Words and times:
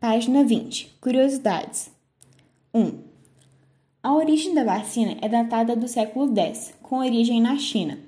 Página 0.00 0.42
20. 0.42 0.96
Curiosidades. 0.98 1.90
1. 2.72 3.00
A 4.02 4.14
origem 4.14 4.54
da 4.54 4.64
vacina 4.64 5.18
é 5.20 5.28
datada 5.28 5.76
do 5.76 5.86
século 5.86 6.34
X, 6.34 6.72
com 6.82 7.00
origem 7.00 7.38
na 7.38 7.58
China. 7.58 7.98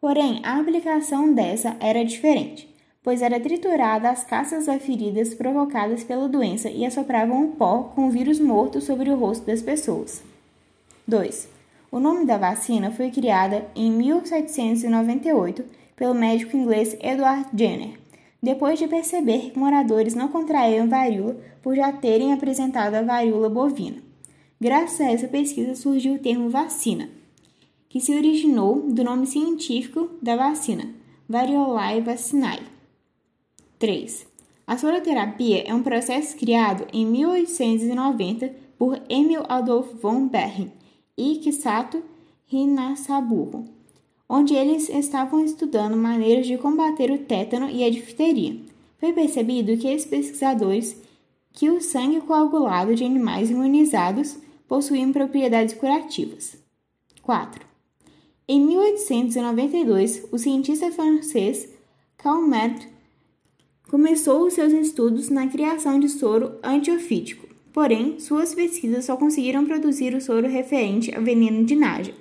Porém, 0.00 0.40
a 0.44 0.60
aplicação 0.60 1.34
dessa 1.34 1.76
era 1.80 2.04
diferente, 2.04 2.72
pois 3.02 3.20
era 3.20 3.40
triturada 3.40 4.10
as 4.10 4.22
cascas 4.22 4.66
das 4.66 4.80
feridas 4.80 5.34
provocadas 5.34 6.04
pela 6.04 6.28
doença 6.28 6.70
e 6.70 6.86
assopravam 6.86 7.42
um 7.42 7.50
pó 7.50 7.90
com 7.96 8.06
o 8.06 8.12
vírus 8.12 8.38
morto 8.38 8.80
sobre 8.80 9.10
o 9.10 9.18
rosto 9.18 9.44
das 9.44 9.60
pessoas. 9.60 10.22
2. 11.08 11.48
O 11.90 11.98
nome 11.98 12.26
da 12.26 12.38
vacina 12.38 12.92
foi 12.92 13.10
criada 13.10 13.66
em 13.74 13.90
1798 13.90 15.64
pelo 15.96 16.14
médico 16.14 16.56
inglês 16.56 16.96
Edward 17.00 17.48
Jenner, 17.52 17.98
depois 18.42 18.78
de 18.78 18.88
perceber 18.88 19.50
que 19.50 19.58
moradores 19.58 20.14
não 20.14 20.28
contraíam 20.28 20.88
varíola 20.88 21.36
por 21.62 21.74
já 21.74 21.92
terem 21.92 22.32
apresentado 22.32 22.94
a 22.94 23.02
varíola 23.02 23.48
bovina. 23.48 24.02
Graças 24.60 25.00
a 25.00 25.12
essa 25.12 25.28
pesquisa 25.28 25.74
surgiu 25.74 26.14
o 26.14 26.18
termo 26.18 26.48
vacina, 26.50 27.08
que 27.88 28.00
se 28.00 28.14
originou 28.14 28.82
do 28.82 29.02
nome 29.04 29.26
científico 29.26 30.10
da 30.22 30.36
vacina, 30.36 30.94
Variolae 31.28 32.00
vacinae. 32.00 32.62
3. 33.78 34.26
A 34.66 34.76
soroterapia 34.76 35.64
é 35.66 35.74
um 35.74 35.82
processo 35.82 36.36
criado 36.36 36.86
em 36.92 37.06
1890 37.06 38.52
por 38.78 39.00
Emil 39.08 39.42
Adolf 39.48 39.92
von 40.00 40.28
Behring 40.28 40.70
e 41.16 41.36
Kisato 41.36 42.02
Hinasaburo, 42.52 43.64
onde 44.30 44.54
eles 44.54 44.88
estavam 44.88 45.44
estudando 45.44 45.96
maneiras 45.96 46.46
de 46.46 46.56
combater 46.56 47.10
o 47.10 47.18
tétano 47.18 47.68
e 47.68 47.82
a 47.82 47.90
difteria. 47.90 48.56
Foi 49.00 49.12
percebido 49.12 49.76
que 49.76 49.88
esses 49.88 50.06
pesquisadores 50.06 50.96
que 51.52 51.68
o 51.68 51.80
sangue 51.80 52.20
coagulado 52.20 52.94
de 52.94 53.04
animais 53.04 53.50
imunizados 53.50 54.38
possuía 54.68 55.06
propriedades 55.08 55.74
curativas. 55.74 56.56
4. 57.22 57.66
Em 58.46 58.64
1892, 58.64 60.28
o 60.30 60.38
cientista 60.38 60.92
francês 60.92 61.68
Calmet 62.16 62.88
começou 63.88 64.46
os 64.46 64.54
seus 64.54 64.72
estudos 64.72 65.28
na 65.28 65.48
criação 65.48 65.98
de 65.98 66.08
soro 66.08 66.52
antiofídico 66.62 67.50
Porém, 67.72 68.18
suas 68.18 68.54
pesquisas 68.54 69.04
só 69.04 69.16
conseguiram 69.16 69.64
produzir 69.64 70.14
o 70.14 70.20
soro 70.20 70.48
referente 70.48 71.14
ao 71.14 71.22
veneno 71.22 71.64
de 71.64 71.76
Naja. 71.76 72.12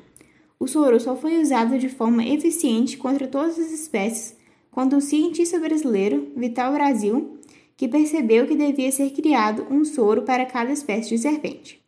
O 0.60 0.68
soro 0.68 1.00
só 1.00 1.16
foi 1.16 1.42
usado 1.42 1.80
de 1.80 1.88
forma 1.88 2.26
eficiente 2.26 2.98
contra 2.98 3.28
todas 3.28 3.58
as 3.58 3.72
espécies 3.72 4.36
quando 4.70 4.98
o 4.98 5.02
cientista 5.02 5.58
brasileiro 5.58 6.32
Vital 6.36 6.74
Brasil, 6.74 7.38
que 7.78 7.88
percebeu 7.88 8.46
que 8.46 8.56
devia 8.56 8.92
ser 8.92 9.12
criado 9.12 9.66
um 9.72 9.86
soro 9.86 10.24
para 10.24 10.46
cada 10.46 10.72
espécie 10.72 11.10
de 11.10 11.18
serpente. 11.18 11.82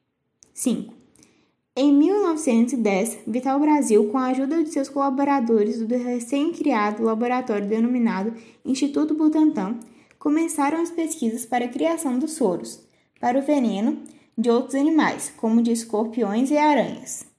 5. 0.53 0.93
Em 1.75 1.93
1910, 1.93 3.19
Vital 3.27 3.59
Brasil, 3.59 4.09
com 4.09 4.17
a 4.17 4.27
ajuda 4.27 4.63
de 4.63 4.69
seus 4.69 4.89
colaboradores 4.89 5.79
do 5.79 5.97
recém-criado 5.97 7.03
laboratório 7.03 7.67
denominado 7.67 8.33
Instituto 8.65 9.13
Butantan, 9.13 9.79
começaram 10.17 10.81
as 10.81 10.89
pesquisas 10.89 11.45
para 11.45 11.65
a 11.65 11.69
criação 11.69 12.19
dos 12.19 12.33
soros 12.33 12.81
para 13.19 13.39
o 13.39 13.41
veneno 13.41 13.99
de 14.37 14.49
outros 14.49 14.75
animais, 14.75 15.31
como 15.37 15.61
de 15.61 15.71
escorpiões 15.71 16.51
e 16.51 16.57
aranhas. 16.57 17.30